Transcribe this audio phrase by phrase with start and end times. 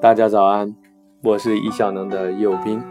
[0.00, 0.74] 大家早安，
[1.22, 2.82] 我是易效能的右斌，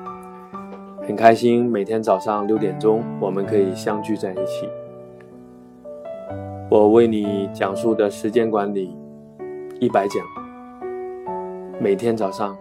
[1.02, 4.70] 很开心每天早上六点钟我们可以相聚在一起。
[6.70, 8.96] 我为你讲述的时间管理
[9.80, 10.24] 一百讲，
[11.80, 12.56] 每天早上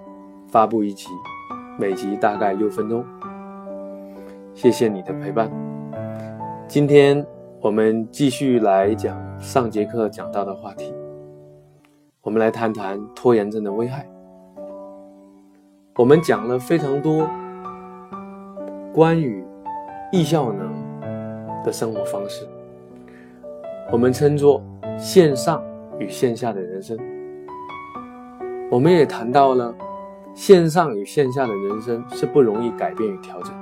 [0.46, 1.08] 发布一集，
[1.78, 3.04] 每集大概六分钟。
[4.54, 5.50] 谢谢你的陪伴。
[6.66, 7.22] 今天
[7.60, 10.94] 我们继续来讲上节课讲到的话题，
[12.22, 14.08] 我们来谈谈拖延症的危害。
[15.98, 17.28] 我们讲了非常多
[18.94, 19.44] 关于
[20.12, 20.72] 易效能
[21.64, 22.46] 的生活方式，
[23.90, 24.62] 我们称作
[24.96, 25.60] 线上
[25.98, 26.96] 与线下的人生。
[28.70, 29.74] 我们也谈到了
[30.36, 33.52] 线上与线下的人生是不容易改变与调整，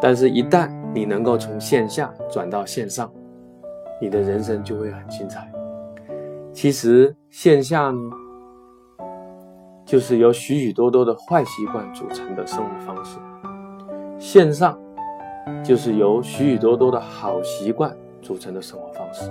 [0.00, 3.10] 但是，一旦你能够从线下转到线上，
[4.00, 5.50] 你的人生就会很精彩。
[6.52, 7.98] 其实，线下呢？
[9.90, 13.18] 就是由许许多多的坏习惯组成的生活方式，
[14.20, 14.78] 线上
[15.64, 19.28] 就是由许许多多的好习惯组成的生活方式。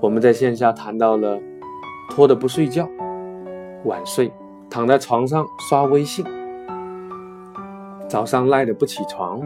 [0.00, 1.38] 我们在线下谈到了
[2.08, 2.88] 拖的不睡觉、
[3.84, 4.32] 晚睡，
[4.70, 6.24] 躺在床上刷微信，
[8.08, 9.42] 早上赖的不起床，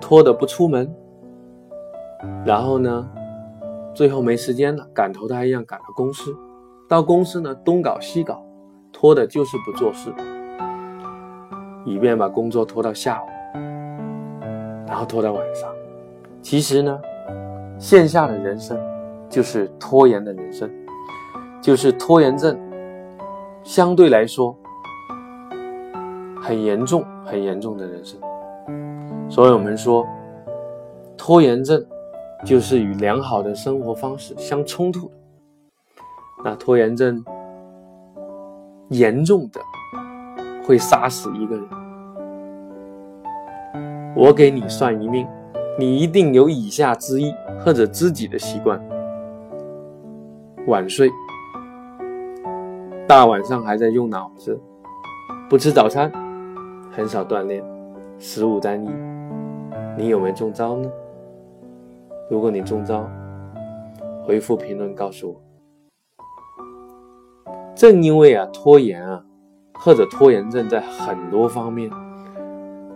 [0.00, 0.92] 拖的不出门，
[2.44, 3.08] 然后呢，
[3.94, 6.36] 最后没时间了，赶头胎一样赶到公司。
[6.88, 8.42] 到公司呢，东搞西搞，
[8.90, 10.10] 拖的就是不做事，
[11.84, 13.26] 以便把工作拖到下午，
[14.86, 15.68] 然后拖到晚上。
[16.40, 16.98] 其实呢，
[17.78, 18.80] 线下的人生
[19.28, 20.70] 就是拖延的人生，
[21.60, 22.58] 就是拖延症
[23.62, 24.56] 相对来说
[26.40, 28.18] 很严重、很严重的人生。
[29.28, 30.06] 所以我们说，
[31.18, 31.84] 拖延症
[32.46, 35.17] 就是与良好的生活方式相冲突的。
[36.44, 37.24] 那拖延症
[38.90, 39.60] 严重的
[40.64, 41.64] 会杀死一个人。
[44.16, 45.26] 我给你算一命，
[45.78, 47.32] 你一定有以下之一
[47.64, 48.80] 或者知己的习惯：
[50.66, 51.10] 晚睡，
[53.06, 54.58] 大晚上还在用脑子，
[55.48, 56.10] 不吃早餐，
[56.90, 57.62] 很少锻炼，
[58.18, 58.90] 食物单一。
[59.96, 60.90] 你有没有中招呢？
[62.30, 63.08] 如果你中招，
[64.24, 65.47] 回复评论告诉我。
[67.78, 69.22] 正因为啊拖延啊，
[69.74, 71.88] 或者拖延症在很多方面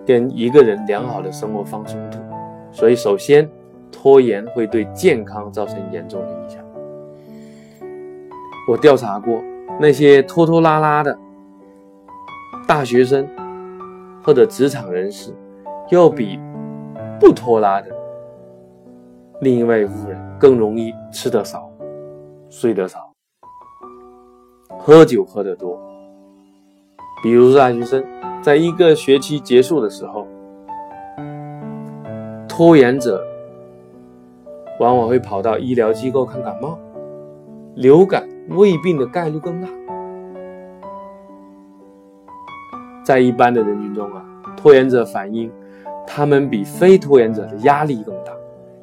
[0.05, 2.19] 跟一个人良好的生活方式冲突，
[2.73, 3.49] 所以首先
[3.93, 6.65] 拖延会对健康造成严重的影响。
[8.69, 9.41] 我调查过
[9.79, 11.17] 那些拖拖拉拉的
[12.67, 13.25] 大学生
[14.21, 15.33] 或者职场人士，
[15.91, 16.41] 要比
[17.21, 17.87] 不拖拉的
[19.43, 21.71] 另外一位夫人更容易吃得少，
[22.51, 23.12] 睡得少。
[24.85, 25.81] 喝酒喝得多，
[27.23, 28.05] 比如大学生，
[28.43, 30.27] 在一个学期结束的时候，
[32.49, 33.25] 拖延者
[34.81, 36.77] 往往会跑到医疗机构看感冒、
[37.77, 39.69] 流感、胃病的概率更大。
[43.05, 44.25] 在一般的人群中啊，
[44.57, 45.49] 拖延者反映
[46.05, 48.33] 他们比非拖延者的压力更大，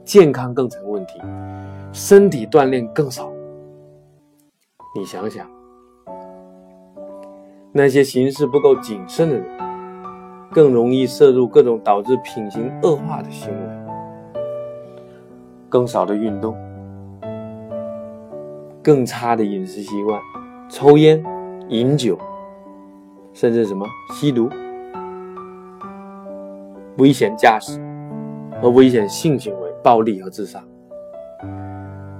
[0.05, 1.19] 健康更成问题，
[1.91, 3.29] 身体锻炼更少。
[4.95, 5.58] 你想想。
[7.71, 9.45] 那些行事不够谨慎的人，
[10.51, 14.41] 更容易摄入各种导致品行恶化的行为，
[15.69, 16.57] 更少的运动，
[18.81, 20.19] 更差的饮食习惯，
[20.67, 21.23] 抽烟、
[21.67, 22.17] 饮酒，
[23.33, 24.49] 甚至什么吸毒、
[26.97, 27.79] 危险驾驶
[28.59, 30.59] 和危险性行为、暴力和自杀。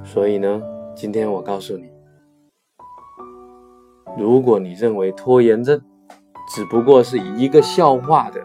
[0.04, 0.62] 所以呢，
[0.94, 1.90] 今天我告诉你。
[4.20, 5.80] 如果你认为拖延症
[6.54, 8.42] 只不过是一个笑话的，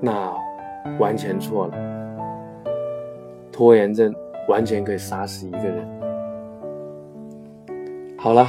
[0.00, 0.34] 那
[0.98, 1.74] 完全错了。
[3.52, 4.12] 拖延症
[4.48, 5.88] 完全可以杀死一个人。
[8.18, 8.44] 好了，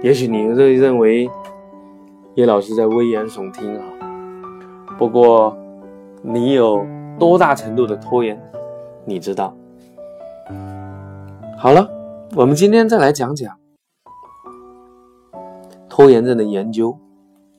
[0.00, 1.28] 也许你会认为
[2.34, 3.82] 叶老师在危言耸听啊，
[4.96, 5.56] 不过
[6.22, 6.86] 你有
[7.18, 8.40] 多大程度的拖延，
[9.04, 9.52] 你知道。
[11.58, 11.90] 好了，
[12.36, 13.52] 我们今天再来讲讲。
[15.96, 16.94] 拖延症的研究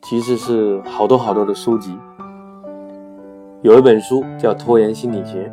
[0.04, 1.98] 其实是好多好多的书籍，
[3.64, 5.52] 有一本书叫《拖延心理学》，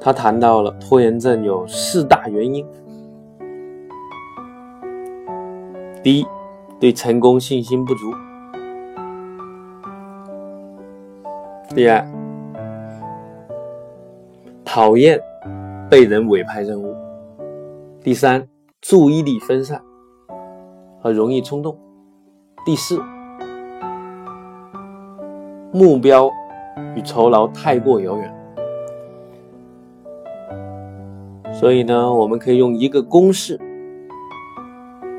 [0.00, 2.66] 他谈到了拖延症有四大原因：
[6.02, 6.26] 第一，
[6.80, 8.10] 对成功信心不足；
[11.74, 12.02] 第二，
[14.64, 15.20] 讨厌
[15.90, 16.94] 被人委派任务；
[18.02, 18.48] 第三，
[18.80, 19.78] 注意力分散。
[21.02, 21.76] 和容易冲动。
[22.64, 23.02] 第四，
[25.72, 26.30] 目标
[26.94, 28.32] 与酬劳太过遥远。
[31.52, 33.58] 所以呢，我们可以用一个公式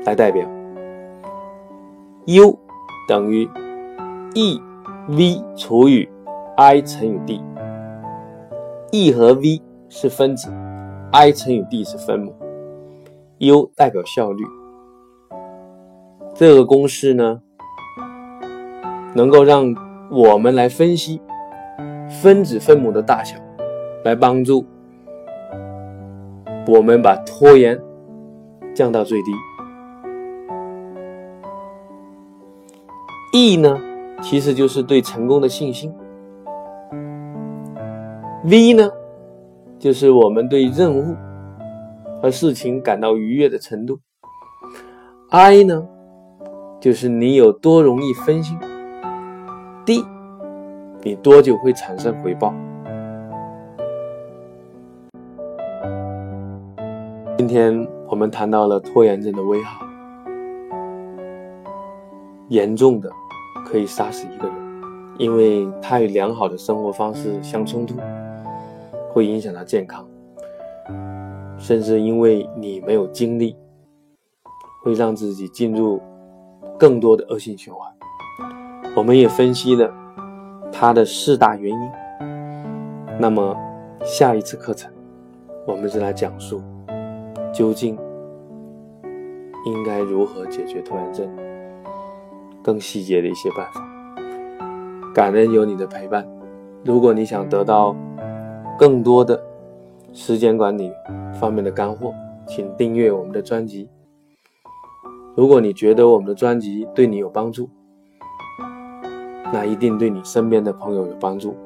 [0.06, 0.48] 来代表
[2.26, 2.58] ：U
[3.06, 3.48] 等于
[4.34, 4.60] E
[5.08, 6.08] V 除以
[6.56, 7.42] I 乘以 D。
[8.90, 10.50] E 和 V 是分子
[11.12, 12.34] ，I 乘以 D 是分母
[13.38, 14.44] ，U 代表效率。
[16.34, 17.40] 这个公式呢，
[19.14, 19.72] 能够让
[20.10, 21.20] 我们来分析
[22.22, 23.36] 分子分母的大小，
[24.04, 24.66] 来帮助。
[26.66, 27.80] 我们把拖延
[28.74, 29.30] 降到最低。
[33.32, 33.80] E 呢，
[34.20, 35.94] 其实就是对成功的信心。
[38.44, 38.90] V 呢，
[39.78, 41.14] 就是我们对任务
[42.20, 44.00] 和事情感到愉悦的程度。
[45.30, 45.86] I 呢，
[46.84, 48.58] 就是你有多容易分心。
[49.86, 50.04] D，
[51.02, 52.52] 你多久会产生回报？
[57.38, 59.86] 今天我们谈到了拖延症的危害，
[62.48, 63.10] 严重的
[63.64, 64.54] 可以杀死一个人，
[65.16, 67.94] 因为它与良好的生活方式相冲突，
[69.10, 70.06] 会影响他健康，
[71.56, 73.56] 甚至因为你没有精力，
[74.82, 75.98] 会让自己进入
[76.78, 77.90] 更多的恶性循环。
[78.96, 79.92] 我们也分析了
[80.72, 81.90] 它的四大原因，
[83.18, 83.56] 那么
[84.04, 84.90] 下一次课程
[85.66, 86.62] 我们就来讲述。
[87.52, 87.96] 究竟
[89.64, 91.28] 应该如何解决拖延症？
[92.62, 93.80] 更细节的一些办法。
[95.14, 96.26] 感恩有你的陪伴。
[96.84, 97.94] 如果你想得到
[98.76, 99.40] 更多的
[100.12, 100.92] 时间管理
[101.40, 102.12] 方面的干货，
[102.46, 103.88] 请订阅我们的专辑。
[105.36, 107.68] 如果你觉得我们的专辑对你有帮助，
[109.52, 111.56] 那一定对你身边的朋友有帮助。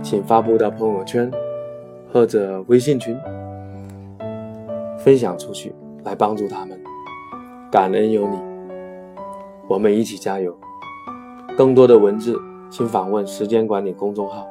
[0.00, 1.28] 请发布到朋友圈
[2.12, 3.18] 或者微信群。
[4.98, 5.72] 分享出去，
[6.04, 6.76] 来帮助他们。
[7.70, 8.36] 感恩有你，
[9.68, 10.56] 我们一起加油。
[11.56, 12.36] 更多的文字，
[12.70, 14.46] 请访问时间管理公众号，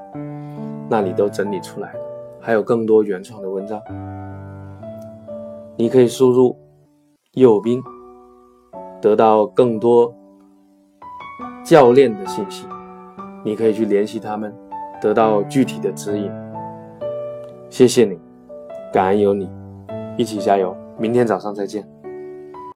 [0.89, 1.99] 那里都整理出来了，
[2.39, 3.81] 还有更多原创的文章。
[5.75, 6.55] 你可以输入
[7.35, 7.81] “右兵”，
[8.99, 10.13] 得到更多
[11.63, 12.67] 教练的信息。
[13.43, 14.53] 你可以去联系他们，
[14.99, 16.31] 得到具体的指引。
[17.69, 18.19] 谢谢你，
[18.91, 19.49] 感恩有你。
[20.17, 20.75] 一起加油！
[20.97, 21.85] 明天早上再见。